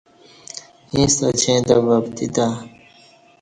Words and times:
ییݩستہ 0.93 1.25
اچیں 1.33 1.59
تہ 1.67 1.75
وپتی 1.87 2.27
تہ 2.35 2.45